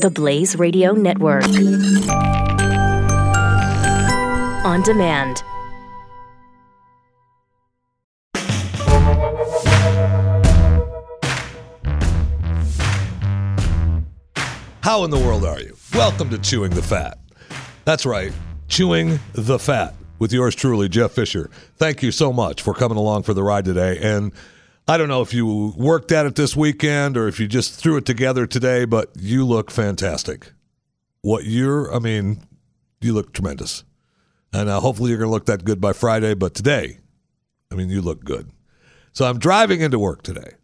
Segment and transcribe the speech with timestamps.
[0.00, 1.44] The Blaze Radio Network.
[4.64, 5.42] On demand.
[14.82, 15.76] How in the world are you?
[15.92, 17.18] Welcome to Chewing the Fat.
[17.84, 18.32] That's right,
[18.68, 21.50] Chewing the Fat with yours truly, Jeff Fisher.
[21.76, 23.98] Thank you so much for coming along for the ride today.
[24.00, 24.32] And
[24.88, 27.96] I don't know if you worked at it this weekend or if you just threw
[27.96, 30.52] it together today, but you look fantastic.
[31.22, 32.42] What you're, I mean,
[33.00, 33.84] you look tremendous.
[34.52, 36.98] And uh, hopefully you're going to look that good by Friday, but today,
[37.70, 38.50] I mean, you look good.
[39.12, 40.54] So I'm driving into work today.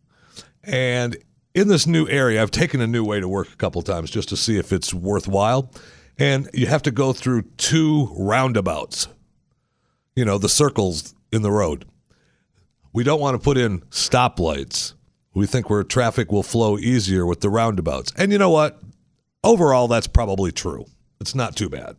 [0.64, 1.16] And
[1.55, 4.28] in this new area, I've taken a new way to work a couple times just
[4.30, 5.70] to see if it's worthwhile.
[6.19, 9.08] And you have to go through two roundabouts,
[10.16, 11.84] you know, the circles in the road.
[12.96, 14.95] We don't want to put in stoplights.
[15.34, 18.10] We think where traffic will flow easier with the roundabouts.
[18.16, 18.80] And you know what?
[19.45, 20.86] Overall, that's probably true.
[21.20, 21.96] It's not too bad.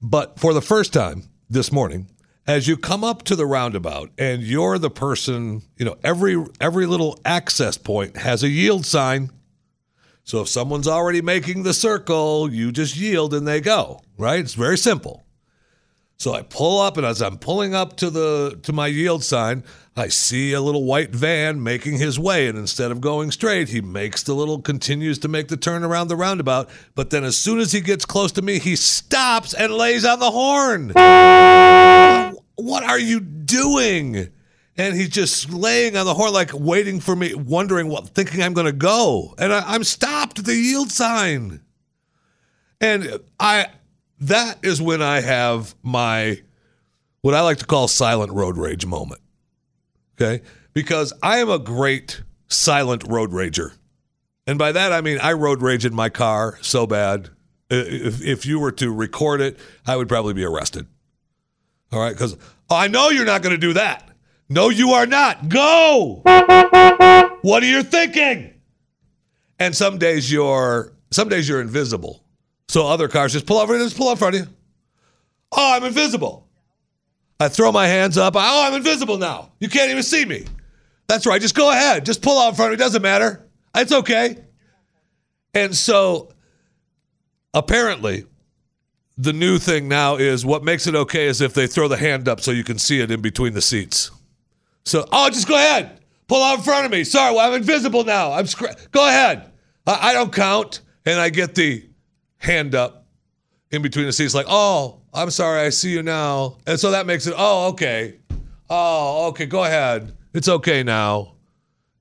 [0.00, 2.12] But for the first time this morning,
[2.46, 6.86] as you come up to the roundabout and you're the person, you know, every every
[6.86, 9.32] little access point has a yield sign.
[10.22, 14.38] So if someone's already making the circle, you just yield and they go, right?
[14.38, 15.23] It's very simple.
[16.16, 19.64] So I pull up and as I'm pulling up to the to my yield sign,
[19.96, 23.80] I see a little white van making his way and instead of going straight, he
[23.80, 27.58] makes the little continues to make the turn around the roundabout, but then as soon
[27.58, 30.88] as he gets close to me, he stops and lays on the horn.
[32.56, 34.28] What are you doing?
[34.76, 38.54] And he's just laying on the horn, like waiting for me, wondering what, thinking I'm
[38.54, 39.34] going to go.
[39.38, 41.60] And I, I'm stopped at the yield sign.
[42.80, 43.68] And I,
[44.28, 46.40] that is when I have my,
[47.20, 49.20] what I like to call silent road rage moment.
[50.20, 50.42] Okay.
[50.72, 53.72] Because I am a great silent road rager.
[54.46, 57.30] And by that, I mean, I road rage in my car so bad.
[57.70, 60.86] If, if you were to record it, I would probably be arrested.
[61.92, 62.12] All right.
[62.12, 62.36] Because
[62.70, 64.08] I know you're not going to do that.
[64.48, 65.48] No, you are not.
[65.48, 66.20] Go.
[67.42, 68.54] What are you thinking?
[69.58, 72.23] And some days you're some days you're invisible.
[72.68, 74.48] So other cars just pull over and just pull in front of you.
[75.52, 76.48] Oh, I'm invisible.
[77.38, 78.34] I throw my hands up.
[78.36, 79.52] Oh, I'm invisible now.
[79.60, 80.44] You can't even see me.
[81.06, 81.40] That's right.
[81.40, 82.06] Just go ahead.
[82.06, 82.82] Just pull out in front of me.
[82.82, 83.46] Doesn't matter.
[83.74, 84.38] It's okay.
[85.52, 86.32] And so
[87.52, 88.24] apparently,
[89.16, 92.28] the new thing now is what makes it okay is if they throw the hand
[92.28, 94.10] up so you can see it in between the seats.
[94.84, 96.00] So, oh, just go ahead.
[96.26, 97.04] Pull out in front of me.
[97.04, 98.32] Sorry, well, I'm invisible now.
[98.32, 99.52] I'm scr- go ahead.
[99.86, 100.80] I-, I don't count.
[101.06, 101.86] And I get the
[102.44, 103.06] hand up
[103.70, 106.58] in between the seats, like, oh, I'm sorry, I see you now.
[106.66, 108.20] And so that makes it, oh, okay.
[108.70, 110.16] Oh, okay, go ahead.
[110.32, 111.32] It's okay now.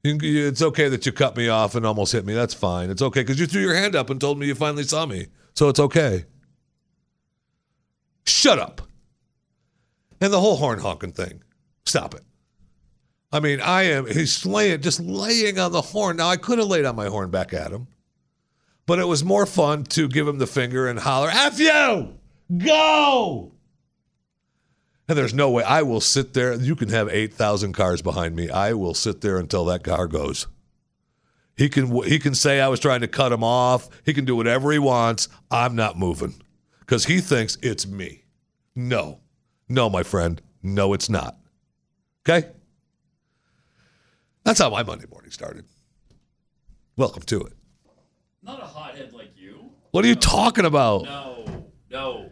[0.03, 2.33] It's okay that you cut me off and almost hit me.
[2.33, 2.89] That's fine.
[2.89, 5.27] It's okay because you threw your hand up and told me you finally saw me.
[5.53, 6.25] So it's okay.
[8.25, 8.81] Shut up.
[10.19, 11.41] And the whole horn honking thing.
[11.85, 12.23] Stop it.
[13.31, 16.17] I mean, I am, he's laying, just laying on the horn.
[16.17, 17.87] Now, I could have laid on my horn back at him,
[18.85, 22.17] but it was more fun to give him the finger and holler, F you!
[22.57, 23.53] Go!
[25.07, 26.53] And there's no way I will sit there.
[26.53, 28.49] You can have 8,000 cars behind me.
[28.49, 30.47] I will sit there until that car goes.
[31.55, 33.87] He can he can say I was trying to cut him off.
[34.03, 35.27] He can do whatever he wants.
[35.51, 36.41] I'm not moving
[36.79, 38.23] because he thinks it's me.
[38.75, 39.19] No,
[39.69, 40.41] no, my friend.
[40.63, 41.37] No, it's not.
[42.27, 42.49] Okay?
[44.43, 45.65] That's how my Monday morning started.
[46.97, 47.53] Welcome to it.
[48.43, 49.71] Not a hothead like you.
[49.91, 51.03] What are you talking about?
[51.03, 52.29] No, no,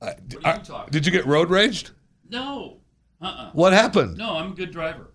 [0.00, 1.90] I- What are you talking did you get road raged?
[2.28, 2.76] no.
[3.20, 3.50] Uh-uh.
[3.52, 4.16] What happened?
[4.16, 5.10] No, I'm a good driver,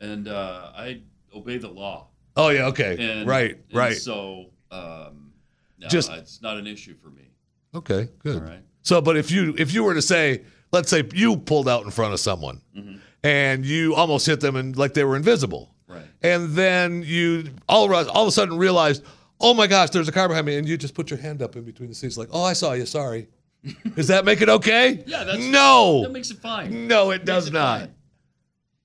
[0.00, 1.02] and uh, I
[1.32, 2.08] obey the law.
[2.36, 3.96] Oh yeah, okay, And right, and right.
[3.96, 5.30] So, um,
[5.78, 7.30] no, Just- it's not an issue for me.
[7.76, 8.42] Okay, good.
[8.42, 8.62] All right.
[8.82, 10.42] So, but if you if you were to say,
[10.72, 12.96] let's say you pulled out in front of someone Mm-hmm.
[13.22, 16.04] and you almost hit them and like they were invisible, Right.
[16.22, 19.04] and then you all of, all of a sudden realized,
[19.40, 21.56] oh my gosh, there's a car behind me, and you just put your hand up
[21.56, 23.28] in between the seats, like, oh, I saw you, sorry.
[23.94, 25.02] Does that make it okay?
[25.06, 26.86] Yeah, that's no, That makes it fine.
[26.86, 27.80] no, it does it not.
[27.80, 27.94] fine.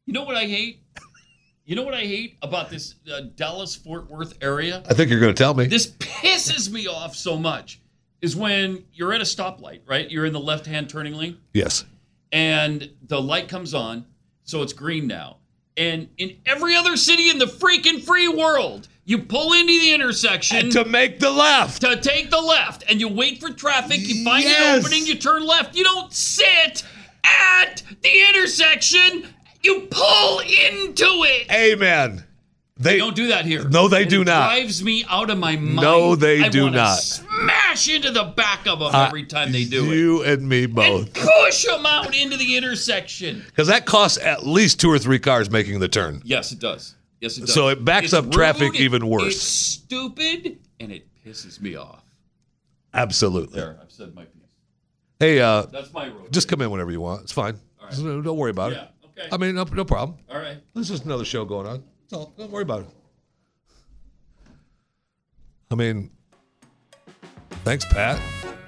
[0.06, 0.81] You know what I hate?
[1.66, 4.81] You know what I hate about this uh, Dallas Fort Worth area?
[4.89, 5.66] I think you're going to tell me.
[5.68, 7.80] This pisses me off so much.
[8.22, 10.10] Is when you're at a stoplight, right?
[10.10, 11.38] You're in the left-hand turning lane.
[11.54, 11.86] yes.
[12.31, 14.06] and the light comes on,
[14.44, 15.38] so it's green now.
[15.80, 20.70] And in every other city in the freaking free world, you pull into the intersection
[20.72, 21.80] to make the left.
[21.81, 24.02] to take the left, and you wait for traffic.
[24.02, 24.76] You find Yes.
[24.78, 25.76] an opening, you turn left.
[25.78, 26.84] You don't sit
[27.24, 29.34] at the intersection.
[29.64, 31.50] You pull into it.
[31.52, 32.25] Amen.
[32.80, 33.68] They They don't do that here.
[33.68, 34.48] No, they And do it not.
[34.48, 35.76] Drives me out of my mind.
[35.76, 36.96] No, they I do not.
[36.96, 39.96] Smash into the back of them Uh, every time they do it.
[39.96, 41.06] You and me both.
[41.08, 43.44] And push them out into the intersection.
[43.48, 46.22] Because that costs at least two or three cars making the turn.
[46.24, 46.96] Yes, it does.
[47.20, 47.54] Yes, it does.
[47.54, 49.36] So it backs It's up traffic rude, even worse.
[49.36, 52.04] It's stupid and it pisses me off.
[52.94, 53.60] Absolutely.
[53.60, 54.34] There, I've said my piece.
[55.20, 56.32] Hey, uh, That's my road.
[56.32, 57.24] just come in whenever you want.
[57.24, 57.60] It's fine.
[57.84, 57.92] right.
[57.92, 58.84] Don't worry about yeah.
[58.84, 58.90] it.
[59.20, 59.30] Okay.
[59.34, 60.18] I mean, no, no problem.
[60.32, 60.58] All right.
[60.74, 61.84] There's just another show going on.
[62.10, 62.34] That's all.
[62.38, 62.88] Don't worry about it.
[65.70, 66.10] I mean,
[67.64, 68.20] thanks, Pat.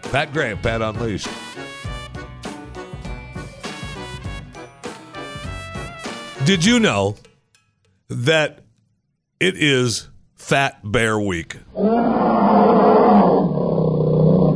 [0.04, 1.28] Pat Graham, Pat Unleashed.
[6.46, 7.16] Did you know
[8.10, 8.62] that
[9.40, 11.58] it is Fat Bear Week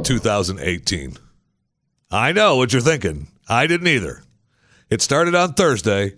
[0.04, 1.18] 2018?
[2.12, 3.28] I know what you're thinking.
[3.48, 4.22] I didn't either.
[4.90, 6.14] It started on Thursday.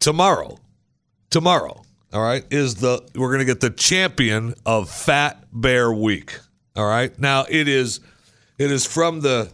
[0.00, 0.58] Tomorrow,
[1.28, 1.82] tomorrow,
[2.12, 6.38] all right, is the we're gonna get the champion of Fat Bear Week.
[6.76, 7.16] All right.
[7.18, 8.00] Now it is
[8.58, 9.50] it is from the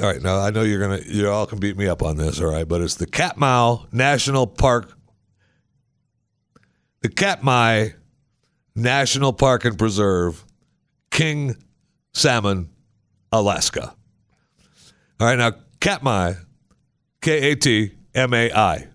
[0.00, 2.40] all right, now I know you're gonna you all can beat me up on this,
[2.40, 4.98] all right, but it's the Katmai National Park
[7.00, 7.90] the Katmai
[8.74, 10.44] National Park and Preserve,
[11.10, 11.56] King
[12.12, 12.70] Salmon,
[13.32, 13.94] Alaska.
[15.20, 16.34] All right, now Katmai,
[17.20, 18.88] K A T M A I.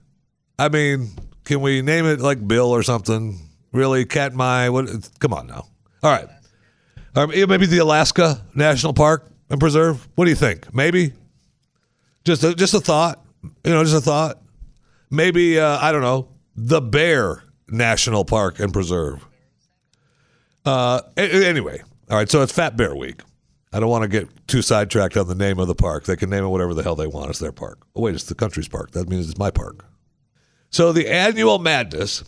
[0.60, 1.10] I mean,
[1.44, 3.40] can we name it like Bill or something?
[3.72, 4.70] Really, Katmai?
[4.70, 4.88] What?
[5.20, 5.66] Come on now.
[6.04, 6.28] All right.
[7.16, 10.08] Or maybe the Alaska National Park and Preserve.
[10.16, 10.74] What do you think?
[10.74, 11.14] Maybe.
[12.24, 13.24] Just a, just a thought.
[13.64, 14.42] You know, just a thought.
[15.10, 16.30] Maybe uh, I don't know.
[16.56, 19.26] The Bear National Park and Preserve.
[20.66, 22.30] Uh, anyway, all right.
[22.30, 23.22] So it's Fat Bear Week.
[23.74, 26.06] I don't want to get too sidetracked on the name of the park.
[26.06, 27.32] They can name it whatever the hell they want.
[27.32, 27.80] It's their park.
[27.96, 28.92] Oh, wait, it's the country's park.
[28.92, 29.84] That means it's my park.
[30.74, 32.24] So the annual madness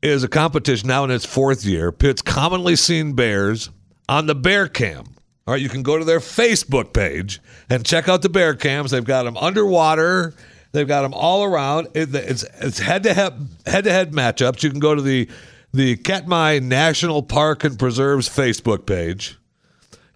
[0.00, 1.90] is a competition now in its fourth year.
[1.90, 3.68] Pits commonly seen bears
[4.08, 5.06] on the Bear Cam.
[5.44, 8.92] All right, you can go to their Facebook page and check out the bear cams.
[8.92, 10.34] They've got them underwater.
[10.70, 11.88] They've got them all around.
[11.94, 14.62] It- it's it's head to head head to head matchups.
[14.62, 15.28] You can go to the
[15.72, 19.36] the Katmai National Park and Preserves Facebook page,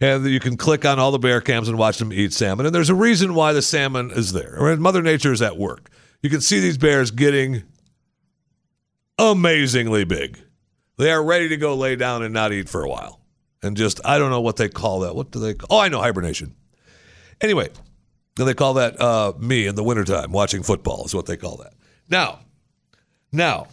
[0.01, 2.65] and you can click on all the bear cams and watch them eat salmon.
[2.67, 4.77] And there's a reason why the salmon is there.
[4.77, 5.91] Mother Nature is at work.
[6.23, 7.63] You can see these bears getting
[9.19, 10.41] amazingly big.
[10.97, 13.21] They are ready to go lay down and not eat for a while.
[13.63, 15.15] And just, I don't know what they call that.
[15.15, 15.79] What do they call?
[15.79, 16.55] Oh, I know hibernation.
[17.41, 17.69] Anyway,
[18.37, 21.57] then they call that uh, me in the wintertime watching football, is what they call
[21.59, 21.73] that.
[22.09, 22.41] Now,
[23.33, 23.69] now,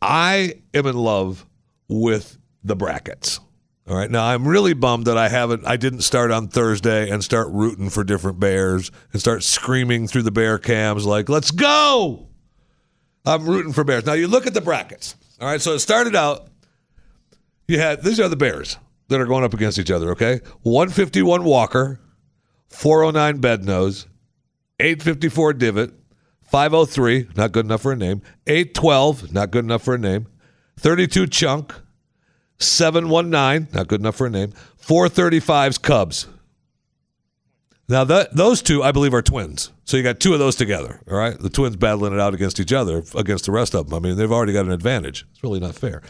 [0.00, 1.46] I am in love
[1.88, 3.40] with the brackets.
[3.88, 4.10] All right.
[4.10, 7.90] Now I'm really bummed that I haven't I didn't start on Thursday and start rooting
[7.90, 12.28] for different bears and start screaming through the bear cams like, let's go.
[13.24, 14.06] I'm rooting for bears.
[14.06, 15.16] Now you look at the brackets.
[15.40, 15.60] All right.
[15.60, 16.48] So it started out,
[17.66, 20.40] you had these are the bears that are going up against each other, okay?
[20.62, 22.00] 151 Walker,
[22.68, 24.06] 409 Beadnose,
[24.80, 25.92] 854 Divot,
[26.44, 30.26] 503, not good enough for a name, 812, not good enough for a name,
[30.78, 31.74] 32 Chunk,
[32.62, 36.26] 719, not good enough for a name, 435's Cubs.
[37.88, 39.70] Now, that, those two, I believe, are twins.
[39.84, 41.38] So you got two of those together, all right?
[41.38, 43.94] The twins battling it out against each other, against the rest of them.
[43.94, 45.26] I mean, they've already got an advantage.
[45.32, 46.00] It's really not fair.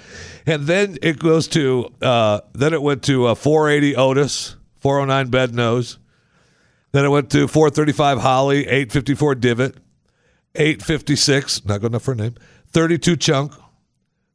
[0.47, 5.97] And then it goes to, uh, then it went to uh, 480 Otis, 409 Beadnose.
[6.93, 9.77] Then it went to 435 Holly, 854 Divot,
[10.55, 12.35] 856, not good enough for a name,
[12.69, 13.55] 32 Chunk,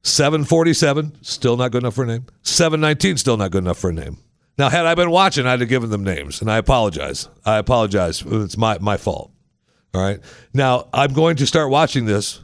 [0.08, 3.94] 747, still not good enough for a name, 719, still not good enough for a
[3.94, 4.18] name.
[4.58, 7.30] Now, had I been watching, I'd have given them names, and I apologize.
[7.46, 8.24] I apologize.
[8.26, 9.32] It's my, my fault.
[9.94, 10.20] All right.
[10.54, 12.40] Now, I'm going to start watching this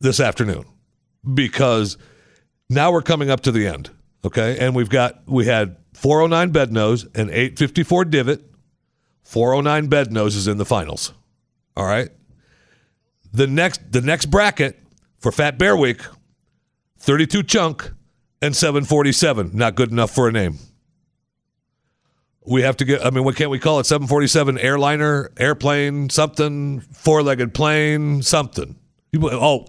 [0.00, 0.64] this afternoon
[1.34, 1.98] because
[2.70, 3.90] now we're coming up to the end.
[4.24, 4.58] Okay.
[4.58, 8.44] And we've got, we had 409 Beadnose and 854 Divot.
[9.24, 11.12] 409 Beadnose is in the finals.
[11.76, 12.10] All right.
[13.32, 14.78] The next, the next bracket
[15.18, 16.00] for Fat Bear Week,
[17.08, 17.90] 32 Chunk
[18.42, 19.52] and 747.
[19.54, 20.58] Not good enough for a name.
[22.46, 23.86] We have to get, I mean, what can't we call it?
[23.86, 28.76] 747 airliner, airplane, something, four legged plane, something.
[29.22, 29.68] Oh,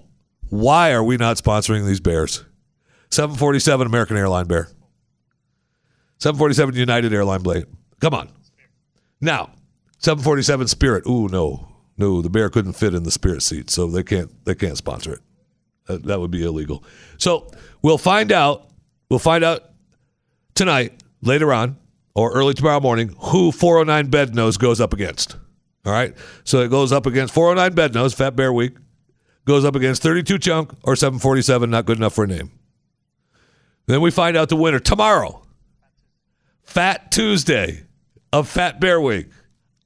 [0.49, 2.43] why are we not sponsoring these bears?
[3.09, 4.67] 747 American Airline Bear.
[6.17, 7.67] 747 United Airline Blade.
[8.01, 8.29] Come on.
[9.21, 9.51] Now,
[9.99, 11.05] 747 Spirit.
[11.07, 11.69] Ooh, no.
[11.97, 15.13] No, the bear couldn't fit in the Spirit seat, so they can't they can't sponsor
[15.13, 15.19] it.
[15.89, 16.83] That, that would be illegal.
[17.17, 18.69] So, we'll find out
[19.09, 19.63] we'll find out
[20.55, 21.77] tonight later on
[22.15, 25.35] or early tomorrow morning who 409 Beadnose goes up against.
[25.85, 26.15] All right?
[26.43, 28.75] So it goes up against 409 Beadnose Fat Bear Week
[29.45, 32.51] goes up against 32 Chunk or 747, not good enough for a name.
[33.87, 35.41] Then we find out the winner tomorrow.
[36.63, 37.85] Fat Tuesday
[38.31, 39.27] of Fat Bear Week.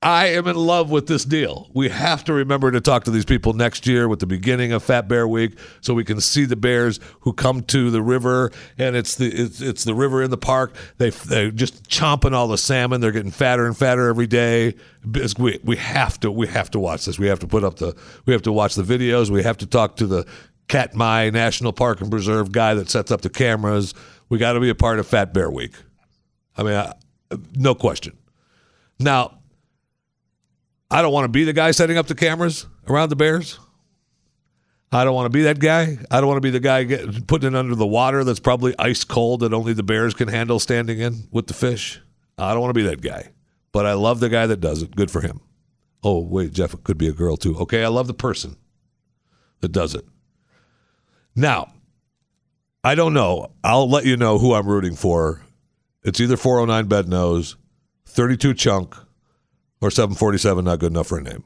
[0.04, 1.70] I am in love with this deal.
[1.74, 4.84] We have to remember to talk to these people next year with the beginning of
[4.84, 8.98] Fat Bear Week, so we can see the bears who come to the river, and
[8.98, 10.76] it's the it's, it's the river in the park.
[10.98, 13.00] They they're just chomping all the salmon.
[13.00, 14.76] They're getting fatter and fatter every day.
[15.40, 17.18] We we have to we have to watch this.
[17.18, 17.96] We have to put up the
[18.26, 19.30] we have to watch the videos.
[19.30, 20.28] We have to talk to the
[20.68, 23.94] Katmai National Park and Preserve guy that sets up the cameras.
[24.28, 25.76] We got to be a part of Fat Bear Week.
[26.58, 26.94] I mean, I,
[27.56, 28.18] no question.
[29.00, 29.40] Now
[30.94, 33.60] I don't want to be the guy setting up the cameras around the bears.
[34.92, 35.98] I don't want to be that guy.
[36.12, 36.86] I don't want to be the guy
[37.26, 40.60] putting it under the water that's probably ice cold that only the bears can handle
[40.60, 42.00] standing in with the fish.
[42.38, 43.32] I don't want to be that guy.
[43.72, 44.96] But I love the guy that does it.
[44.96, 45.42] Good for him.
[46.04, 47.58] Oh, wait, Jeff, it could be a girl too.
[47.58, 48.56] Okay, I love the person
[49.62, 50.06] that does it.
[51.36, 51.74] Now,
[52.84, 53.52] I don't know.
[53.64, 55.42] I'll let you know who I'm rooting for.
[56.04, 57.56] It's either 409 Beadnose,
[58.06, 58.96] 32 Chunk,
[59.84, 61.44] or 747 not good enough for a name.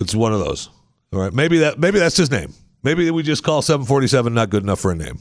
[0.00, 0.68] It's one of those.
[1.12, 1.32] All right.
[1.32, 2.52] Maybe that maybe that's his name.
[2.82, 5.20] Maybe we just call 747 not good enough for a name.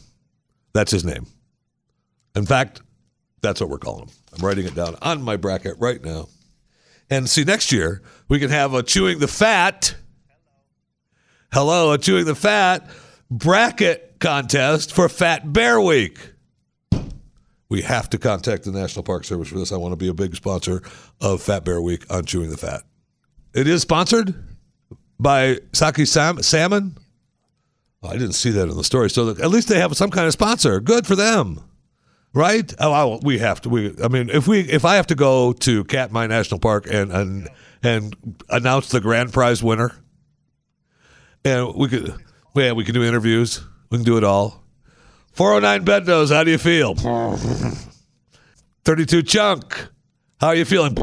[0.74, 1.28] That's his name.
[2.36, 2.82] In fact,
[3.42, 4.16] that's what we're calling him.
[4.34, 6.28] I'm writing it down on my bracket right now.
[7.12, 9.96] And see, next year we can have a chewing the fat.
[11.52, 12.90] Hello, a chewing the fat
[13.30, 16.33] bracket contest for Fat Bear Week.
[17.74, 19.72] We have to contact the National Park Service for this.
[19.72, 20.84] I want to be a big sponsor
[21.20, 22.84] of Fat Bear Week on Chewing the Fat.
[23.56, 24.36] It is sponsored
[25.20, 26.96] by Saki Sam- Salmon.
[28.04, 29.10] Oh, I didn't see that in the story.
[29.10, 30.80] So at least they have some kind of sponsor.
[30.82, 31.62] Good for them,
[32.36, 32.72] right?
[32.78, 33.70] Oh, I, we have to.
[33.70, 37.12] We, I mean, if we, if I have to go to Katmai National Park and
[37.12, 37.50] and
[37.82, 39.96] and announce the grand prize winner,
[41.44, 42.14] and we could,
[42.54, 43.64] yeah, we can do interviews.
[43.90, 44.63] We can do it all.
[45.34, 46.96] 409 Beadnose, how do you feel?
[48.86, 49.88] 32 Chunk,
[50.40, 50.96] how are you feeling?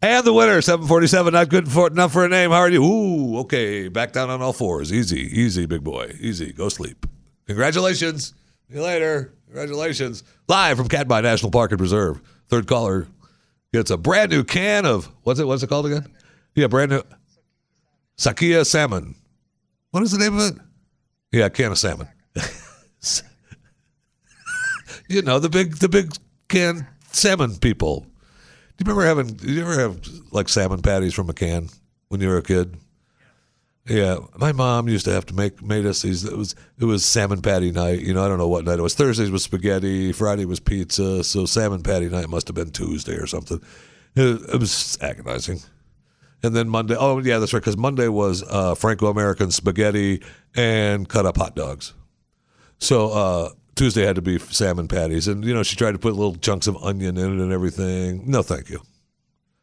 [0.00, 2.50] And the winner, 747, not good for, enough for a name.
[2.50, 2.84] How are you?
[2.84, 3.88] Ooh, okay.
[3.88, 4.92] Back down on all fours.
[4.92, 6.12] Easy, easy, big boy.
[6.20, 6.52] Easy.
[6.52, 7.04] Go sleep.
[7.46, 8.34] Congratulations.
[8.68, 9.34] See you later.
[9.46, 10.22] Congratulations.
[10.46, 12.20] Live from Katmai National Park and Preserve.
[12.48, 13.08] Third caller
[13.72, 16.06] gets a brand new can of, what's it, what's it called again?
[16.54, 17.02] Yeah, brand new.
[18.16, 19.16] Sakia salmon.
[19.90, 20.62] What is the name of it?
[21.32, 22.08] Yeah, can of salmon.
[25.08, 26.12] You know the big the big
[26.48, 28.06] canned salmon people.
[28.76, 29.34] Do you remember having?
[29.34, 30.00] Did you ever have
[30.30, 31.68] like salmon patties from a can
[32.08, 32.76] when you were a kid?
[33.86, 36.24] Yeah, my mom used to have to make made us these.
[36.24, 38.00] It was it was salmon patty night.
[38.00, 38.94] You know, I don't know what night it was.
[38.94, 40.12] Thursdays was spaghetti.
[40.12, 41.24] Friday was pizza.
[41.24, 43.60] So salmon patty night must have been Tuesday or something.
[44.14, 45.60] It, it was agonizing.
[46.42, 50.22] And then Monday, oh yeah, that's right, because Monday was uh, Franco American spaghetti
[50.54, 51.94] and cut up hot dogs.
[52.78, 53.48] So uh,
[53.78, 56.66] Tuesday had to be salmon patties, and you know she tried to put little chunks
[56.66, 58.28] of onion in it and everything.
[58.28, 58.82] No, thank you.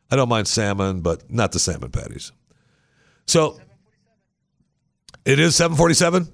[0.09, 2.31] I don't mind salmon, but not the salmon patties.
[3.27, 3.59] So
[5.25, 6.29] it is seven forty-seven.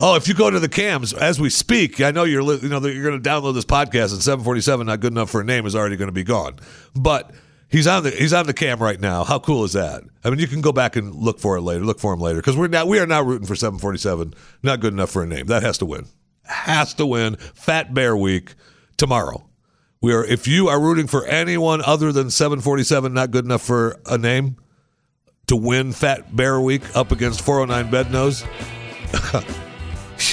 [0.00, 2.80] Oh, if you go to the cams as we speak, I know you're you know
[2.80, 5.76] you're going to download this podcast, and 747 not good enough for a name is
[5.76, 6.56] already going to be gone.
[6.94, 7.30] But
[7.74, 9.24] He's on the he's on the cam right now.
[9.24, 10.04] How cool is that?
[10.22, 11.84] I mean, you can go back and look for it later.
[11.84, 14.32] Look for him later because we're now we are now rooting for 747.
[14.62, 15.46] Not good enough for a name.
[15.46, 16.06] That has to win.
[16.44, 17.34] Has to win.
[17.34, 18.54] Fat Bear Week
[18.96, 19.44] tomorrow.
[20.00, 20.24] We are.
[20.24, 24.56] If you are rooting for anyone other than 747, not good enough for a name
[25.48, 28.46] to win Fat Bear Week up against 409 Beadnose.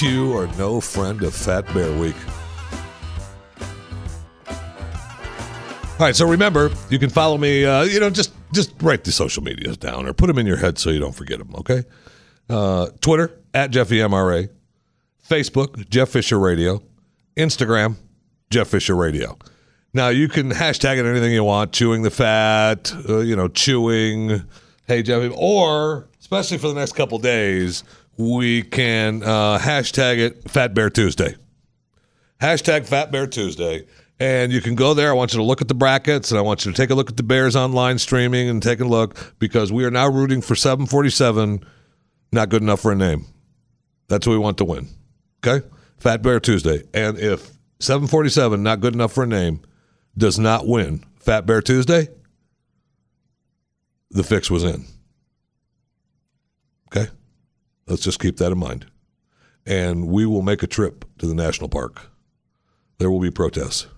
[0.00, 2.14] you are no friend of Fat Bear Week.
[6.02, 7.64] All right, so remember, you can follow me.
[7.64, 10.56] Uh, you know, just just write the social medias down or put them in your
[10.56, 11.54] head so you don't forget them.
[11.54, 11.84] Okay,
[12.50, 14.48] uh, Twitter at Jeffy MRA,
[15.24, 16.82] Facebook Jeff Fisher Radio,
[17.36, 17.98] Instagram
[18.50, 19.38] Jeff Fisher Radio.
[19.94, 24.42] Now you can hashtag it anything you want, chewing the fat, uh, you know, chewing.
[24.88, 27.84] Hey Jeffy, or especially for the next couple days,
[28.16, 31.36] we can uh, hashtag it Fat Bear Tuesday.
[32.40, 33.86] Hashtag Fat Bear Tuesday.
[34.22, 35.10] And you can go there.
[35.10, 36.94] I want you to look at the brackets and I want you to take a
[36.94, 40.40] look at the Bears online streaming and take a look because we are now rooting
[40.40, 41.64] for 747.
[42.30, 43.26] Not good enough for a name.
[44.06, 44.86] That's what we want to win.
[45.44, 45.66] Okay?
[45.98, 46.84] Fat Bear Tuesday.
[46.94, 47.50] And if
[47.80, 49.60] 747, not good enough for a name,
[50.16, 52.06] does not win Fat Bear Tuesday,
[54.12, 54.84] the fix was in.
[56.86, 57.10] Okay?
[57.88, 58.86] Let's just keep that in mind.
[59.66, 62.08] And we will make a trip to the national park.
[62.98, 63.88] There will be protests.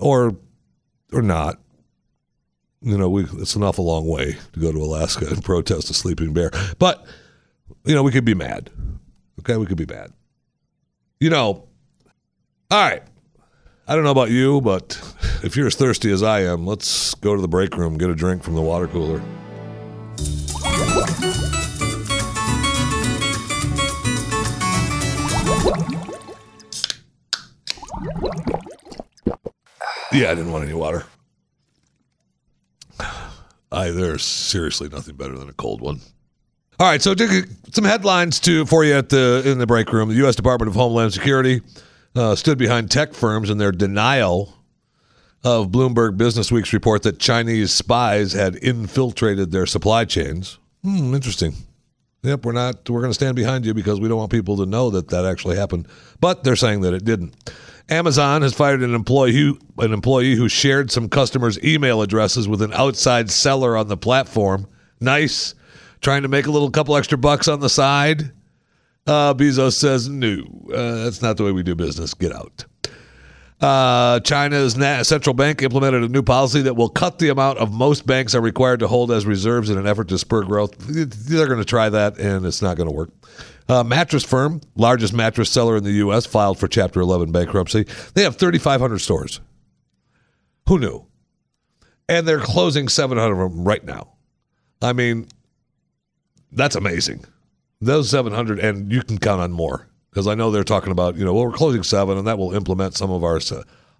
[0.00, 0.36] Or
[1.12, 1.58] or not.
[2.80, 5.94] you know, we it's an awful long way to go to Alaska and protest a
[5.94, 6.50] sleeping bear.
[6.78, 7.04] But
[7.84, 8.70] you know, we could be mad.
[9.40, 10.12] Okay, we could be mad.
[11.20, 11.68] You know,
[12.70, 13.02] all right.
[13.86, 15.00] I don't know about you, but
[15.42, 18.14] if you're as thirsty as I am, let's go to the break room, get a
[18.14, 19.22] drink from the water cooler.
[30.12, 31.04] Yeah, I didn't want any water.
[33.70, 36.00] I there's seriously nothing better than a cold one.
[36.80, 37.14] All right, so
[37.72, 40.08] some headlines to for you at the in the break room.
[40.08, 40.36] The U.S.
[40.36, 41.60] Department of Homeland Security
[42.14, 44.54] uh, stood behind tech firms in their denial
[45.44, 50.58] of Bloomberg Business Week's report that Chinese spies had infiltrated their supply chains.
[50.82, 51.54] Hmm, interesting.
[52.22, 52.88] Yep, we're not.
[52.90, 55.24] We're going to stand behind you because we don't want people to know that that
[55.24, 55.86] actually happened.
[56.20, 57.52] But they're saying that it didn't.
[57.88, 62.60] Amazon has fired an employee who, an employee who shared some customers' email addresses with
[62.60, 64.66] an outside seller on the platform.
[65.00, 65.54] Nice,
[66.00, 68.32] trying to make a little couple extra bucks on the side.
[69.06, 70.42] Uh, Bezos says, "No,
[70.74, 72.12] uh, that's not the way we do business.
[72.14, 72.66] Get out."
[73.60, 74.74] Uh, China's
[75.06, 78.40] central bank implemented a new policy that will cut the amount of most banks are
[78.40, 80.76] required to hold as reserves in an effort to spur growth.
[80.78, 83.10] They're going to try that, and it's not going to work.
[83.68, 87.84] Uh, mattress firm, largest mattress seller in the U.S., filed for Chapter 11 bankruptcy.
[88.14, 89.40] They have 3,500 stores.
[90.68, 91.06] Who knew?
[92.08, 94.12] And they're closing 700 of them right now.
[94.80, 95.26] I mean,
[96.52, 97.24] that's amazing.
[97.80, 99.87] Those 700, and you can count on more
[100.18, 102.52] because I know they're talking about, you know, well, we're closing seven and that will
[102.52, 103.38] implement some of our.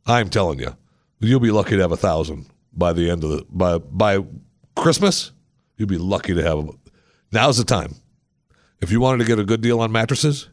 [0.04, 0.76] I'm telling you,
[1.20, 4.24] you'll be lucky to have a thousand by the end of the, by, by
[4.74, 5.30] Christmas.
[5.76, 6.56] You'll be lucky to have.
[6.56, 6.76] Them.
[7.30, 7.94] Now's the time.
[8.80, 10.48] If you wanted to get a good deal on mattresses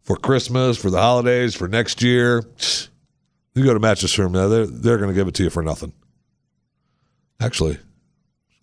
[0.00, 2.42] for Christmas, for the holidays, for next year,
[3.54, 4.48] you go to Mattress Firm now.
[4.48, 5.92] They're they're going to give it to you for nothing.
[7.38, 7.76] Actually,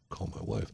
[0.09, 0.71] call my wife.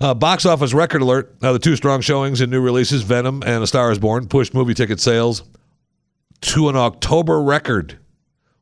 [0.00, 1.36] Uh, box office record alert.
[1.42, 4.54] Now, the two strong showings and new releases, Venom and A Star is Born, pushed
[4.54, 5.42] movie ticket sales
[6.40, 7.98] to an October record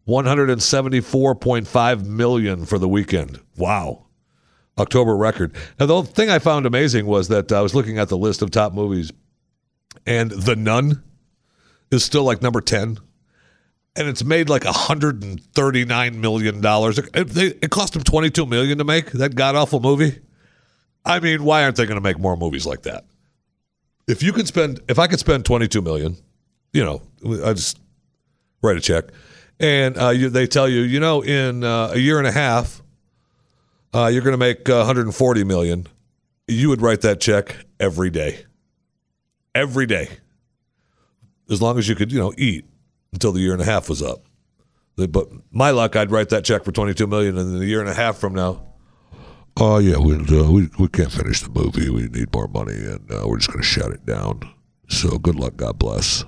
[0.08, 3.38] 174.5 million for the weekend.
[3.56, 4.06] Wow.
[4.78, 5.54] October record.
[5.78, 8.50] Now, the thing I found amazing was that I was looking at the list of
[8.50, 9.12] top movies,
[10.06, 11.02] and The Nun
[11.90, 12.98] is still like number 10.
[13.96, 16.60] And it's made like $139 million.
[16.64, 20.20] It, it cost them 22 million to make that god awful movie.
[21.08, 23.04] I mean, why aren't they going to make more movies like that?
[24.06, 26.16] If you could spend, if I could spend 22 million,
[26.72, 27.02] you know,
[27.44, 27.78] I just
[28.62, 29.04] write a check,
[29.58, 32.82] and uh, you, they tell you, you know, in uh, a year and a half,
[33.94, 35.86] uh, you're going to make 140 million.
[36.46, 38.44] You would write that check every day,
[39.54, 40.08] every day,
[41.50, 42.66] as long as you could, you know, eat
[43.12, 44.24] until the year and a half was up.
[44.96, 47.88] But my luck, I'd write that check for 22 million, and then a year and
[47.88, 48.67] a half from now,
[49.58, 51.90] oh yeah, we uh, we we can't finish the movie.
[51.90, 54.40] We need more money, and uh, we're just going to shut it down.
[54.88, 55.56] So good luck.
[55.56, 56.24] God bless.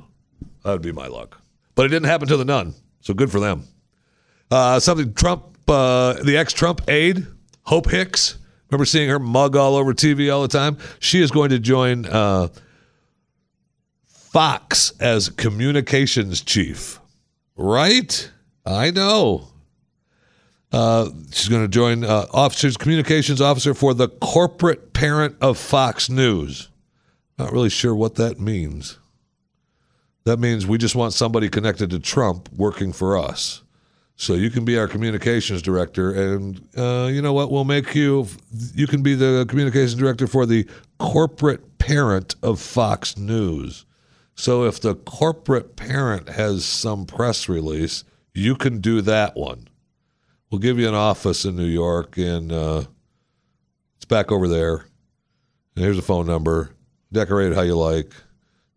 [0.65, 1.41] That'd be my luck.
[1.75, 2.75] But it didn't happen to the nun.
[3.01, 3.65] So good for them.
[4.51, 7.27] Uh, something Trump, uh, the ex-Trump aide,
[7.63, 8.39] Hope Hicks.
[8.71, 10.77] Remember seeing her mug all over TV all the time?
[10.99, 12.49] She is going to join uh,
[14.07, 17.01] Fox as communications chief.
[17.57, 18.31] Right?
[18.67, 19.49] I know.
[20.73, 26.09] Uh, she's going to join uh, officers, communications officer for the corporate parent of Fox
[26.09, 26.69] News.
[27.39, 28.99] Not really sure what that means.
[30.25, 33.63] That means we just want somebody connected to Trump working for us.
[34.17, 37.51] So you can be our communications director, and uh, you know what?
[37.51, 38.27] We'll make you.
[38.75, 43.87] You can be the communications director for the corporate parent of Fox News.
[44.35, 48.05] So if the corporate parent has some press release,
[48.35, 49.70] you can do that one.
[50.51, 52.83] We'll give you an office in New York, and uh,
[53.97, 54.85] it's back over there.
[55.77, 56.71] And here's a phone number.
[57.13, 58.13] Decorate it how you like,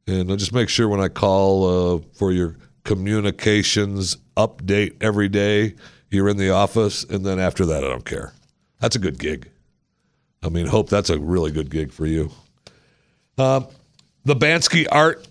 [0.07, 5.75] and I'll just make sure when I call uh, for your communications update every day,
[6.11, 8.33] you're in the office, and then after that, I don't care.
[8.79, 9.49] That's a good gig.
[10.43, 12.31] I mean, hope that's a really good gig for you.
[13.37, 13.61] Uh,
[14.25, 15.27] the Banksy art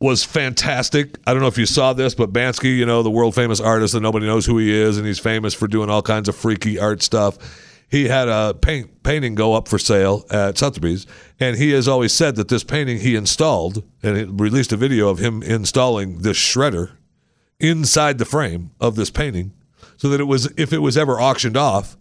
[0.00, 1.18] was fantastic.
[1.26, 3.92] I don't know if you saw this, but Banksy, you know, the world famous artist
[3.92, 6.78] that nobody knows who he is, and he's famous for doing all kinds of freaky
[6.78, 7.36] art stuff.
[7.90, 11.06] He had a paint, painting go up for sale at Sotheby's,
[11.38, 15.08] and he has always said that this painting he installed, and he released a video
[15.08, 16.92] of him installing this shredder
[17.58, 19.52] inside the frame of this painting,
[19.98, 21.98] so that it was if it was ever auctioned off,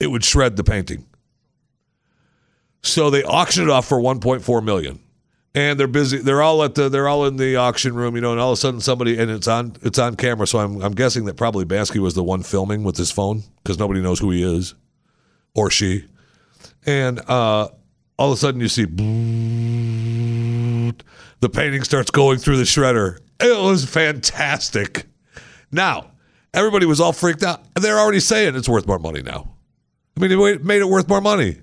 [0.00, 1.04] it would shred the painting.
[2.82, 5.00] So they auctioned it off for 1.4 million
[5.56, 6.18] and they're busy.
[6.18, 6.90] They're all at the.
[6.90, 8.32] They're all in the auction room, you know.
[8.32, 9.74] And all of a sudden, somebody and it's on.
[9.82, 10.46] It's on camera.
[10.46, 13.78] So I'm I'm guessing that probably Banksy was the one filming with his phone because
[13.78, 14.74] nobody knows who he is,
[15.54, 16.04] or she.
[16.84, 17.68] And uh,
[18.18, 18.84] all of a sudden, you see
[21.40, 23.18] the painting starts going through the shredder.
[23.40, 25.06] It was fantastic.
[25.72, 26.10] Now,
[26.52, 27.62] everybody was all freaked out.
[27.74, 29.54] They're already saying it's worth more money now.
[30.16, 31.60] I mean, it made it worth more money.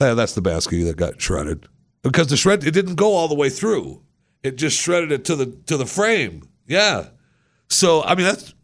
[0.00, 1.68] Yeah, that's the Banksy that got shredded
[2.04, 4.02] because the shred it didn't go all the way through.
[4.42, 6.48] It just shredded it to the to the frame.
[6.66, 7.08] Yeah.
[7.68, 8.54] So I mean that's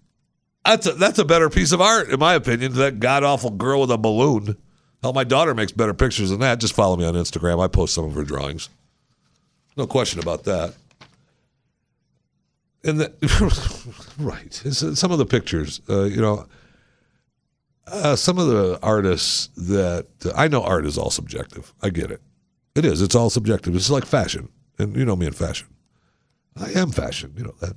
[0.65, 2.75] that's a, that's a better piece of art in my opinion.
[2.75, 4.57] That god awful girl with a balloon.
[5.03, 6.61] Hell, my daughter makes better pictures than that.
[6.61, 7.63] Just follow me on Instagram.
[7.63, 8.69] I post some of her drawings.
[9.77, 10.75] No question about that.
[12.85, 16.47] And the, right, some of the pictures, uh, you know,
[17.87, 21.73] uh, some of the artists that uh, I know, art is all subjective.
[21.83, 22.21] I get it.
[22.75, 23.03] It is.
[23.03, 23.75] It's all subjective.
[23.75, 25.69] It's like fashion, and you know me in fashion.
[26.57, 27.35] I am fashion.
[27.37, 27.75] You know that,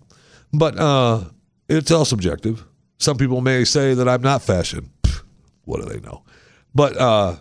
[0.52, 1.26] but uh,
[1.68, 2.66] it's all subjective.
[3.00, 4.92] Some people may say that I'm not fashion.
[5.04, 5.24] Pfft,
[5.66, 6.24] what do they know?
[6.76, 7.38] But uh,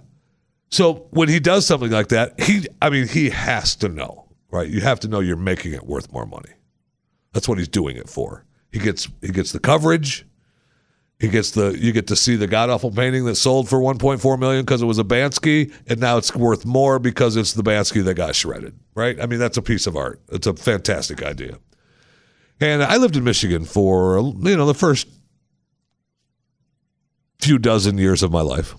[0.71, 4.69] so when he does something like that, he, I mean, he has to know, right?
[4.69, 6.51] You have to know you're making it worth more money.
[7.33, 8.45] That's what he's doing it for.
[8.73, 10.27] He gets he gets the coverage.
[11.23, 14.41] He gets the you get to see the god awful painting that sold for 1.4
[14.41, 18.03] million because it was a Banksy, and now it's worth more because it's the Banksy
[18.03, 18.77] that got shredded.
[18.97, 19.21] Right?
[19.23, 20.21] I mean, that's a piece of art.
[20.33, 21.61] It's a fantastic idea.
[22.59, 25.07] And I lived in Michigan for you know the first
[27.39, 28.75] few dozen years of my life.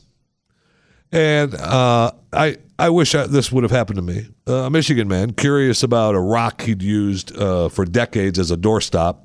[1.13, 4.27] And uh, I I wish I, this would have happened to me.
[4.45, 8.58] Uh, a Michigan man, curious about a rock he'd used uh, for decades as a
[8.58, 9.19] doorstop.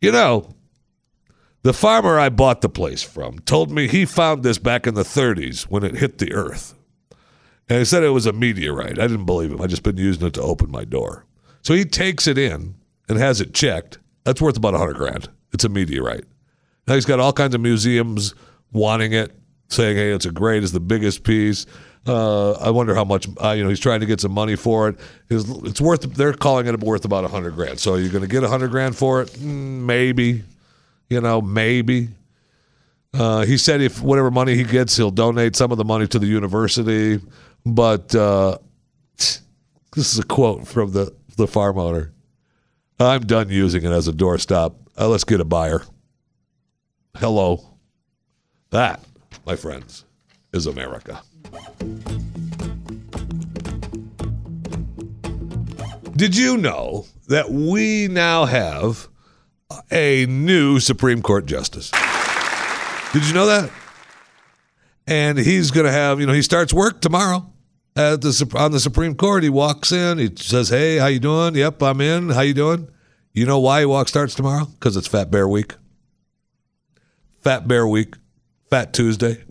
[0.00, 0.52] You know,
[1.62, 5.02] the farmer I bought the place from told me he found this back in the
[5.02, 6.74] 30s when it hit the earth.
[7.68, 8.98] And he said it was a meteorite.
[8.98, 9.60] I didn't believe him.
[9.60, 11.26] I just been using it to open my door.
[11.62, 12.74] So he takes it in
[13.08, 13.98] and has it checked.
[14.24, 15.28] That's worth about a hundred grand.
[15.52, 16.24] It's a meteorite.
[16.86, 18.34] Now he's got all kinds of museums
[18.72, 19.32] wanting it
[19.68, 21.66] saying, "Hey, it's a great, it's the biggest piece."
[22.06, 23.68] Uh, I wonder how much uh, you know.
[23.68, 24.96] He's trying to get some money for it.
[25.28, 26.02] It's, it's worth.
[26.02, 27.78] They're calling it worth about a hundred grand.
[27.78, 29.28] So you're going to get a hundred grand for it?
[29.32, 30.42] Mm, maybe.
[31.10, 32.08] You know, maybe.
[33.12, 36.18] Uh, he said if whatever money he gets, he'll donate some of the money to
[36.18, 37.20] the university.
[37.66, 38.58] But uh,
[39.16, 39.42] this
[39.94, 42.12] is a quote from the the farm owner.
[42.98, 44.74] I'm done using it as a doorstop.
[44.96, 45.82] Uh, let's get a buyer.
[47.16, 47.66] Hello.
[48.70, 49.04] That
[49.46, 50.04] my friends,
[50.52, 51.22] is America.
[56.14, 59.08] Did you know that we now have
[59.90, 61.90] a new Supreme Court justice?
[63.12, 63.70] Did you know that?
[65.06, 67.50] And he's going to have, you know, he starts work tomorrow
[67.96, 69.42] at the on the Supreme Court.
[69.42, 71.56] He walks in, he says, "Hey, how you doing?
[71.56, 72.30] Yep, I'm in.
[72.30, 72.88] How you doing?"
[73.32, 74.66] You know why he walk starts tomorrow?
[74.66, 75.74] Because it's Fat Bear Week.
[77.40, 78.14] Fat Bear Week.
[78.70, 79.42] Fat Tuesday.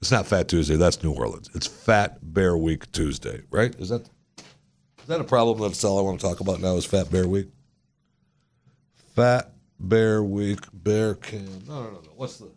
[0.00, 0.76] It's not Fat Tuesday.
[0.76, 1.50] That's New Orleans.
[1.54, 3.74] It's Fat Bear Week Tuesday, right?
[3.76, 4.02] Is that
[4.38, 5.60] is that a problem?
[5.60, 7.48] That's all I want to talk about now is Fat Bear Week.
[9.18, 11.64] Fat Bear Week, Bear Can.
[11.66, 12.10] No, no, no, no.
[12.14, 12.52] What's the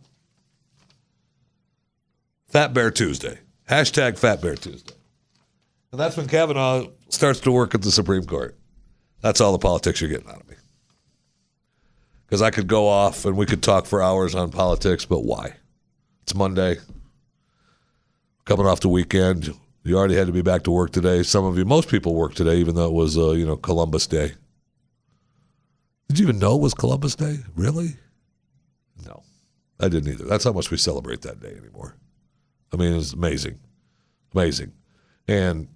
[2.50, 3.40] Fat Bear Tuesday?
[3.68, 4.94] Hashtag Fat Bear Tuesday.
[5.92, 8.60] And that's when Kavanaugh starts to work at the Supreme Court.
[9.22, 10.56] That's all the politics you're getting out of me
[12.28, 15.56] because I could go off and we could talk for hours on politics, but why?
[16.22, 16.78] It's Monday.
[18.46, 19.52] Coming off the weekend,
[19.84, 21.24] you already had to be back to work today.
[21.24, 24.06] Some of you, most people work today, even though it was, uh, you know, Columbus
[24.06, 24.34] Day.
[26.12, 27.38] Did you even know it was Columbus Day?
[27.56, 27.96] Really?
[29.06, 29.24] No,
[29.80, 30.26] I didn't either.
[30.26, 31.96] That's how much we celebrate that day anymore.
[32.74, 33.62] I mean, it's amazing,
[34.36, 34.74] amazing,
[35.30, 35.70] and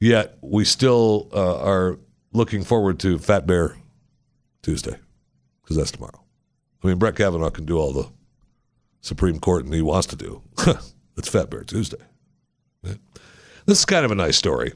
[0.00, 1.98] yet we still uh, are
[2.32, 3.76] looking forward to Fat Bear
[4.62, 4.96] Tuesday
[5.62, 6.24] because that's tomorrow.
[6.82, 8.08] I mean, Brett Kavanaugh can do all the
[9.02, 10.40] Supreme Court and he wants to do.
[11.18, 12.00] it's Fat Bear Tuesday.
[12.82, 14.72] This is kind of a nice story.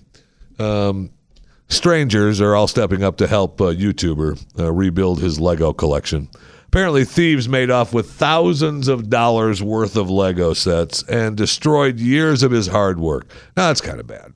[0.58, 1.08] Um,
[1.68, 6.28] strangers are all stepping up to help a YouTuber uh, rebuild his Lego collection.
[6.66, 12.42] Apparently, thieves made off with thousands of dollars worth of Lego sets and destroyed years
[12.42, 13.26] of his hard work.
[13.56, 14.34] Now, that's kind of bad.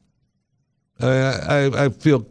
[1.01, 2.27] I, I, I feel,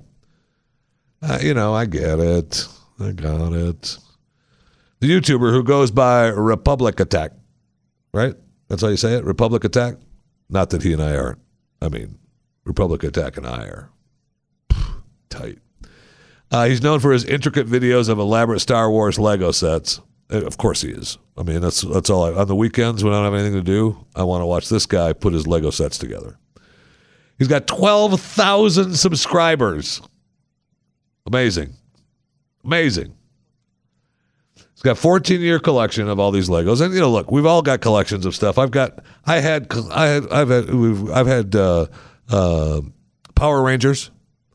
[1.22, 2.68] uh, you know, I get it.
[3.00, 3.98] I got it
[5.02, 7.32] the YouTuber who goes by Republic Attack,
[8.14, 8.36] right?
[8.70, 9.96] That's how you say it, Republic Attack.
[10.50, 11.40] Not that he and I aren't.
[11.82, 12.20] I mean,
[12.64, 13.90] Republic Attack and I are
[15.32, 15.60] tight.
[16.52, 20.02] Uh, he's known for his intricate videos of elaborate Star Wars Lego sets.
[20.32, 21.17] Uh, of course, he is.
[21.38, 22.26] I mean, that's that's all.
[22.26, 24.70] I, on the weekends when I don't have anything to do, I want to watch
[24.70, 26.38] this guy put his Lego sets together.
[27.38, 30.00] He's got 12,000 subscribers.
[31.26, 31.74] Amazing.
[32.63, 33.15] Amazing.
[34.56, 37.62] He's got 14 year collection of all these Legos, and you know, look, we've all
[37.62, 38.58] got collections of stuff.
[38.58, 41.88] I've got, I had, I had, I've had, we've, I've had uh,
[42.30, 42.82] uh,
[43.36, 44.12] Power Rangers.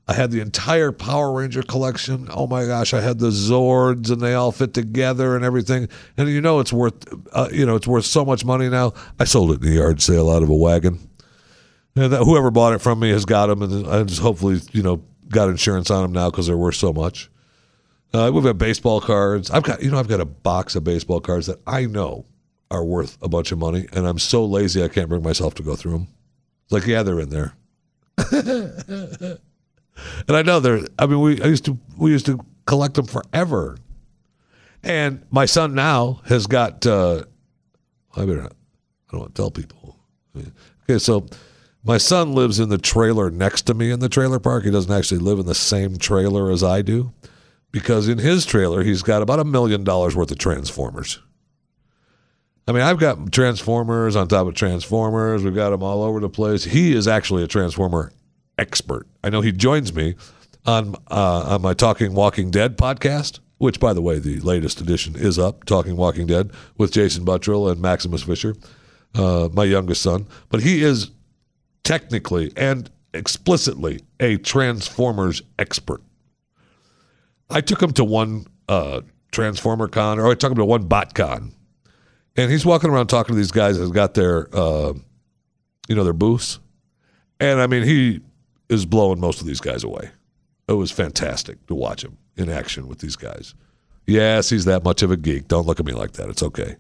[0.09, 2.29] I had the entire Power Ranger collection.
[2.31, 5.89] Oh my gosh, I had the Zords, and they all fit together and everything.
[6.17, 6.95] And you know, it's worth,
[7.33, 8.93] uh, you know, it's worth so much money now.
[9.19, 11.01] I sold it in the yard sale out of a wagon.
[11.97, 15.03] And that, whoever bought it from me has got them, and just hopefully, you know,
[15.29, 17.29] got insurance on them now because they're worth so much.
[18.15, 19.51] Uh, we've got baseball cards.
[19.51, 22.27] I've got, you know, I've got a box of baseball cards that I know
[22.71, 25.65] are worth a bunch of money, and I'm so lazy I can't bring myself to
[25.65, 26.09] go through them.
[26.65, 27.55] It's like, yeah, they're in there.
[30.29, 30.81] and I know they're.
[30.99, 33.77] I mean, we I used to we used to collect them forever.
[34.83, 36.87] And my son now has got.
[36.87, 37.25] Uh,
[38.17, 38.53] I better not.
[38.53, 39.97] I don't want to tell people.
[40.37, 41.27] Okay, so
[41.83, 44.65] my son lives in the trailer next to me in the trailer park.
[44.65, 47.13] He doesn't actually live in the same trailer as I do
[47.73, 51.21] because in his trailer, he's got about a million dollars worth of Transformers.
[52.69, 55.45] I mean, I've got Transformers on top of Transformers.
[55.45, 56.65] We've got them all over the place.
[56.65, 58.13] He is actually a Transformer
[58.59, 59.07] expert.
[59.23, 60.15] I know he joins me
[60.65, 65.15] on uh, on my Talking Walking Dead podcast, which, by the way, the latest edition
[65.17, 65.65] is up.
[65.65, 68.55] Talking Walking Dead with Jason Buttrill and Maximus Fisher,
[69.15, 70.27] uh, my youngest son.
[70.49, 71.11] But he is
[71.85, 76.03] technically and explicitly a Transformers expert.
[77.49, 81.53] I took him to one uh, Transformer con, or I took him to one BotCon,
[82.37, 84.93] and he's walking around talking to these guys that got their, uh,
[85.89, 86.59] you know, their booths,
[87.39, 88.21] and I mean he
[88.69, 90.11] is blowing most of these guys away.
[90.69, 93.55] It was fantastic to watch him in action with these guys.
[94.07, 95.49] Yes, he's that much of a geek.
[95.49, 96.29] Don't look at me like that.
[96.29, 96.77] It's okay.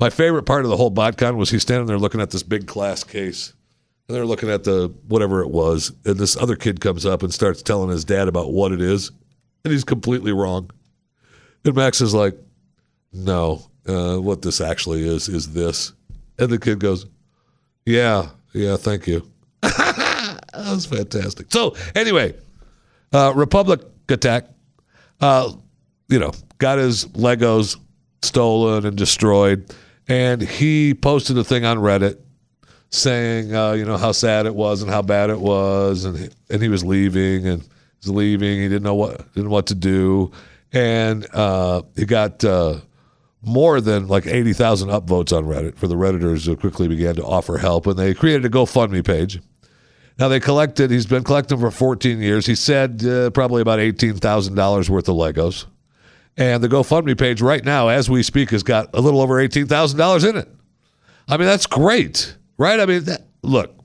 [0.00, 2.66] My favorite part of the whole BotCon was he's standing there looking at this big
[2.66, 3.52] class case.
[4.06, 5.92] And they're looking at the whatever it was.
[6.04, 9.10] And this other kid comes up and starts telling his dad about what it is.
[9.64, 10.70] And he's completely wrong.
[11.64, 12.34] And Max is like,
[13.12, 15.92] no, uh, what this actually is, is this.
[16.38, 17.06] And the kid goes,
[17.84, 19.30] yeah, yeah, thank you.
[20.64, 21.46] that was fantastic.
[21.50, 22.34] So, anyway,
[23.12, 24.46] uh, Republic attack,
[25.20, 25.52] uh,
[26.08, 27.76] you know, got his Legos
[28.22, 29.74] stolen and destroyed.
[30.08, 32.18] And he posted a thing on Reddit
[32.90, 36.04] saying, uh, you know, how sad it was and how bad it was.
[36.04, 37.62] And, he, and he was leaving and
[38.00, 38.58] was leaving.
[38.58, 40.32] He didn't know what, didn't what to do.
[40.72, 42.80] And uh, he got uh,
[43.42, 47.58] more than like 80,000 upvotes on Reddit for the Redditors who quickly began to offer
[47.58, 47.86] help.
[47.86, 49.40] And they created a GoFundMe page.
[50.18, 50.90] Now they collected.
[50.90, 52.46] He's been collecting for 14 years.
[52.46, 55.66] He said uh, probably about eighteen thousand dollars worth of Legos,
[56.36, 59.66] and the GoFundMe page right now, as we speak, has got a little over eighteen
[59.66, 60.48] thousand dollars in it.
[61.28, 62.80] I mean, that's great, right?
[62.80, 63.78] I mean, that, look,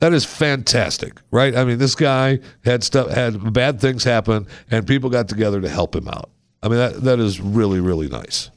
[0.00, 1.54] that is fantastic, right?
[1.54, 5.68] I mean, this guy had stuff, had bad things happen, and people got together to
[5.68, 6.30] help him out.
[6.62, 8.50] I mean, that that is really, really nice,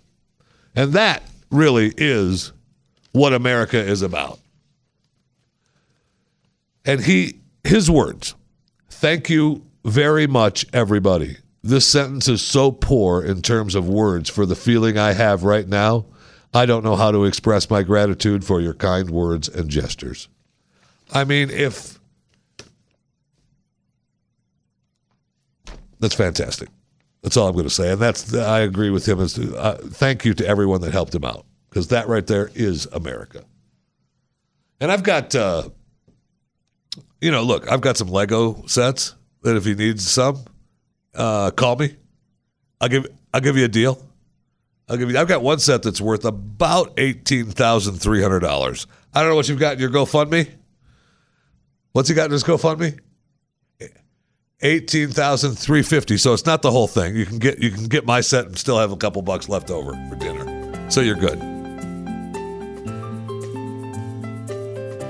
[0.76, 2.52] and that really is
[3.12, 4.40] what America is about.
[6.86, 8.36] And he, his words,
[8.90, 11.38] thank you very much, everybody.
[11.64, 15.68] This sentence is so poor in terms of words for the feeling I have right
[15.68, 16.06] now.
[16.54, 20.28] I don't know how to express my gratitude for your kind words and gestures.
[21.14, 22.00] I mean, if
[26.00, 26.70] that's fantastic.
[27.22, 29.20] That's all I'm going to say, and that's I agree with him.
[29.20, 32.50] As to, uh, thank you to everyone that helped him out because that right there
[32.56, 33.44] is America.
[34.80, 35.70] And I've got uh,
[37.22, 40.44] you know, look, I've got some Lego sets that if you need some,
[41.16, 41.96] uh, call me.
[42.82, 44.04] I'll give I'll give you a deal.
[44.90, 45.18] I'll give you.
[45.18, 48.88] I've got one set that's worth about eighteen thousand three hundred dollars.
[49.14, 50.50] I don't know what you've got in your GoFundMe.
[51.92, 53.00] What's he got in his GoFundMe?
[54.64, 56.18] Eighteen thousand three fifty.
[56.18, 57.16] So it's not the whole thing.
[57.16, 59.70] You can get you can get my set and still have a couple bucks left
[59.70, 60.90] over for dinner.
[60.90, 61.61] So you're good.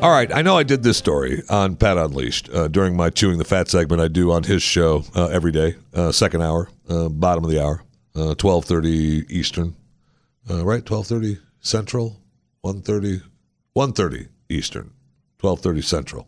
[0.02, 3.38] All right, I know I did this story on Pat Unleashed uh, during my Chewing
[3.38, 7.08] the Fat segment I do on his show uh, every day, uh, second hour, uh,
[7.08, 7.84] bottom of the hour,
[8.16, 9.76] uh, twelve thirty Eastern,
[10.50, 10.84] uh, right?
[10.84, 12.20] Twelve thirty Central,
[12.66, 13.22] 1.30,
[13.78, 14.92] 1.30 Eastern,
[15.38, 16.28] twelve thirty Central.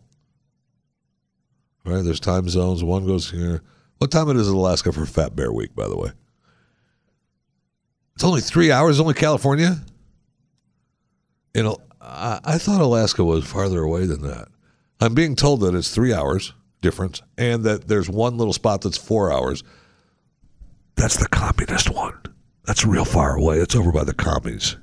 [1.84, 2.84] All right, there's time zones.
[2.84, 3.60] One goes here.
[3.98, 6.12] What time it is in Alaska for Fat Bear Week, by the way?
[8.14, 9.00] It's only three hours.
[9.00, 9.78] Only California.
[11.56, 11.78] Know,
[12.44, 14.48] I, thought Alaska was farther away than that.
[15.00, 18.98] I'm being told that it's three hours difference and that there's one little spot that's
[18.98, 19.62] four hours.
[20.96, 22.18] That's the communist one.
[22.64, 23.58] That's real far away.
[23.58, 24.76] It's over by the commies.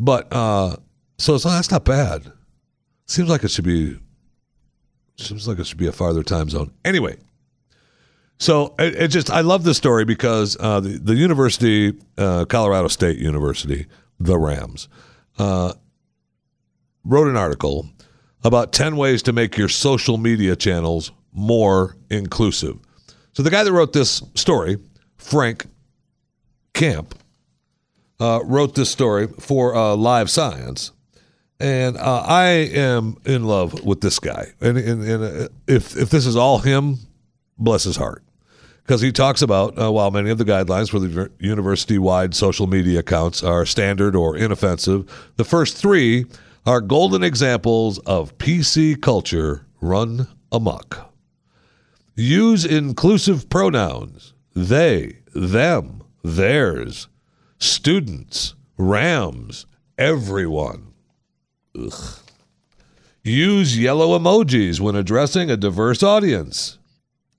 [0.00, 0.76] But uh,
[1.18, 2.32] so, so that's not bad.
[3.06, 3.98] Seems like it should be
[5.18, 6.70] Seems like it should be a farther time zone.
[6.84, 7.16] Anyway,
[8.38, 12.86] so it, it just I love this story because uh, the the university, uh, Colorado
[12.86, 13.86] State University,
[14.20, 14.88] the Rams,
[15.38, 15.72] uh,
[17.04, 17.88] wrote an article
[18.44, 22.78] about ten ways to make your social media channels more inclusive.
[23.32, 24.78] So the guy that wrote this story,
[25.16, 25.66] Frank
[26.74, 27.14] Camp,
[28.20, 30.92] uh, wrote this story for uh, Live Science.
[31.60, 34.52] And uh, I am in love with this guy.
[34.60, 36.98] And, and, and uh, if, if this is all him,
[37.58, 38.22] bless his heart.
[38.82, 42.66] Because he talks about, uh, while many of the guidelines for the university wide social
[42.66, 46.26] media accounts are standard or inoffensive, the first three
[46.66, 51.12] are golden examples of PC culture run amok.
[52.14, 57.06] Use inclusive pronouns they, them, theirs,
[57.58, 59.66] students, rams,
[59.96, 60.94] everyone.
[61.80, 62.18] Ugh.
[63.22, 66.78] Use yellow emojis when addressing a diverse audience.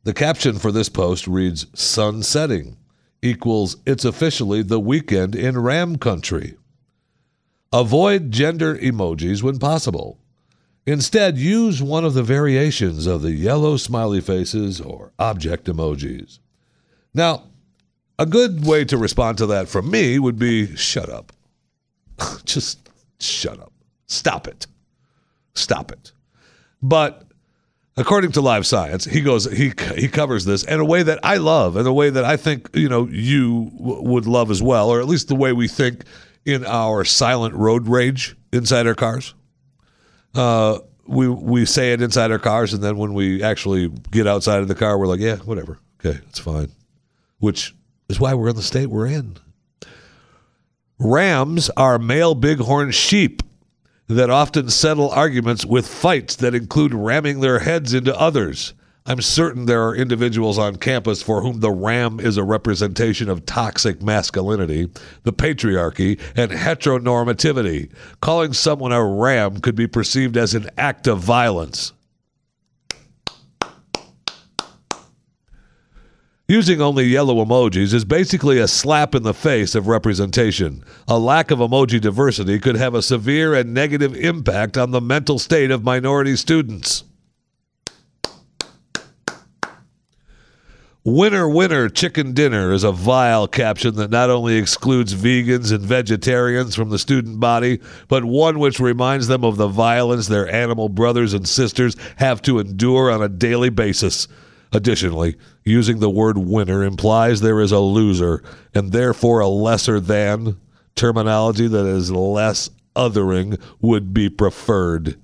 [0.03, 2.77] The caption for this post reads Sun setting
[3.21, 6.55] equals it's officially the weekend in Ram country.
[7.71, 10.17] Avoid gender emojis when possible.
[10.86, 16.39] Instead, use one of the variations of the yellow smiley faces or object emojis.
[17.13, 17.43] Now,
[18.17, 21.32] a good way to respond to that from me would be shut up.
[22.45, 23.71] Just shut up.
[24.08, 24.65] Stop it.
[25.53, 26.12] Stop it.
[26.82, 27.23] But
[27.95, 31.38] according to Live Science, he goes he he covers this in a way that I
[31.38, 34.89] love, in a way that I think you know you w- would love as well,
[34.89, 36.03] or at least the way we think
[36.54, 39.34] in our silent road rage inside our cars.
[40.36, 44.60] Uh, we we say it inside our cars, and then when we actually get outside
[44.60, 46.72] of the car, we're like, yeah, whatever, okay, it's fine.
[47.40, 47.76] Which
[48.10, 49.38] is why we're in the state we're in.
[51.00, 53.42] Rams are male bighorn sheep
[54.08, 58.74] that often settle arguments with fights that include ramming their heads into others.
[59.10, 63.43] I'm certain there are individuals on campus for whom the ram is a representation of
[63.43, 64.88] toxic masculinity,
[65.24, 67.89] the patriarchy, and heteronormativity.
[68.22, 71.91] Calling someone a ram could be perceived as an act of violence.
[76.48, 80.84] Using only yellow emojis is basically a slap in the face of representation.
[81.08, 85.39] A lack of emoji diversity could have a severe and negative impact on the mental
[85.39, 87.06] state of minority students.
[91.12, 96.76] Winner, winner, chicken dinner is a vile caption that not only excludes vegans and vegetarians
[96.76, 101.34] from the student body, but one which reminds them of the violence their animal brothers
[101.34, 104.28] and sisters have to endure on a daily basis.
[104.72, 108.43] Additionally, using the word winner implies there is a loser
[108.76, 110.60] and therefore a lesser than
[110.93, 115.19] terminology that is less othering would be preferred.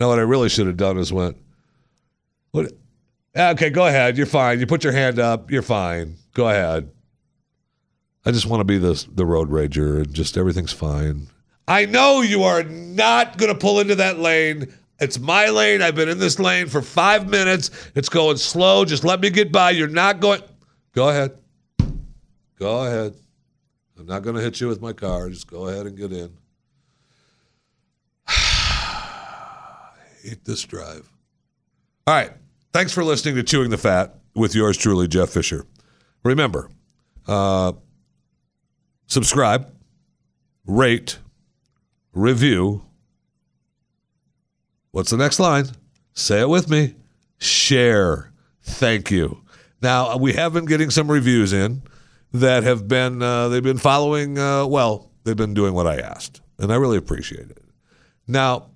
[0.00, 1.36] Now, what I really should have done is went,
[2.52, 2.72] what?
[3.36, 4.16] Okay, go ahead.
[4.16, 4.60] You're fine.
[4.60, 5.50] You put your hand up.
[5.50, 6.16] You're fine.
[6.34, 6.90] Go ahead.
[8.24, 11.28] I just want to be the the road rager and just everything's fine.
[11.66, 14.72] I know you are not going to pull into that lane.
[15.00, 15.82] It's my lane.
[15.82, 17.70] I've been in this lane for five minutes.
[17.94, 18.84] It's going slow.
[18.84, 19.70] Just let me get by.
[19.70, 20.42] You're not going.
[20.92, 21.38] Go ahead.
[22.58, 23.14] Go ahead.
[23.98, 25.28] I'm not going to hit you with my car.
[25.28, 26.37] Just go ahead and get in.
[30.28, 31.10] Hate this drive.
[32.06, 32.32] All right.
[32.72, 35.64] Thanks for listening to Chewing the Fat with yours truly, Jeff Fisher.
[36.22, 36.70] Remember,
[37.26, 37.72] uh,
[39.06, 39.72] subscribe,
[40.66, 41.18] rate,
[42.12, 42.84] review.
[44.90, 45.66] What's the next line?
[46.12, 46.94] Say it with me.
[47.38, 48.32] Share.
[48.62, 49.42] Thank you.
[49.80, 51.82] Now we have been getting some reviews in
[52.32, 54.38] that have been uh, they've been following.
[54.38, 57.62] Uh, well, they've been doing what I asked, and I really appreciate it.
[58.26, 58.70] Now,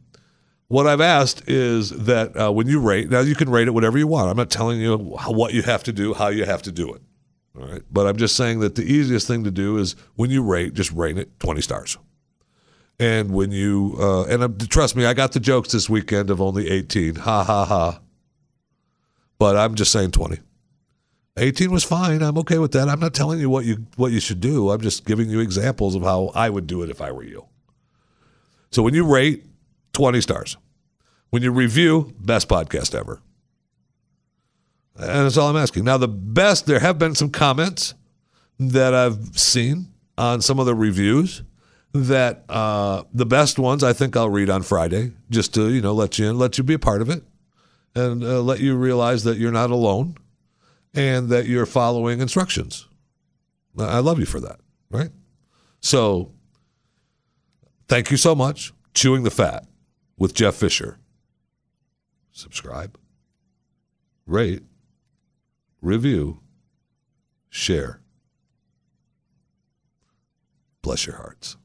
[0.72, 3.98] what I've asked is that uh, when you rate, now you can rate it whatever
[3.98, 4.30] you want.
[4.30, 7.02] I'm not telling you what you have to do, how you have to do it.
[7.54, 10.42] All right, but I'm just saying that the easiest thing to do is when you
[10.42, 11.98] rate, just rate it 20 stars.
[12.98, 16.40] And when you uh, and uh, trust me, I got the jokes this weekend of
[16.40, 17.16] only 18.
[17.16, 18.00] Ha ha ha.
[19.38, 20.38] But I'm just saying 20.
[21.37, 22.22] 18 was fine.
[22.22, 22.88] I'm okay with that.
[22.88, 24.70] I'm not telling you what you what you should do.
[24.70, 27.44] I'm just giving you examples of how I would do it if I were you.
[28.70, 29.44] So when you rate
[29.93, 30.57] 20 stars.
[31.30, 33.20] When you review, best podcast ever.
[34.97, 35.84] And that's all I'm asking.
[35.84, 37.95] Now, the best, there have been some comments
[38.59, 39.88] that I've seen
[40.18, 41.43] on some of the reviews
[41.95, 45.93] that uh, the best ones I think I'll read on Friday just to, you know,
[45.93, 47.22] let you in, let you be a part of it
[47.95, 50.16] and uh, let you realize that you're not alone
[50.95, 52.88] and that you're following instructions.
[53.78, 55.11] I love you for that, right?
[55.80, 56.32] So
[57.88, 58.72] thank you so much.
[58.95, 59.66] Chewing the Fat
[60.23, 60.99] with Jeff Fisher.
[62.31, 62.97] Subscribe,
[64.25, 64.62] rate,
[65.81, 66.39] review,
[67.51, 68.01] share.
[70.81, 71.57] Bless your hearts.